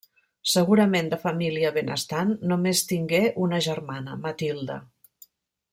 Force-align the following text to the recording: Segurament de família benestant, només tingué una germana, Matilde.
Segurament 0.51 1.11
de 1.11 1.19
família 1.25 1.71
benestant, 1.75 2.33
només 2.53 2.83
tingué 2.93 3.21
una 3.45 3.61
germana, 3.67 4.17
Matilde. 4.27 4.81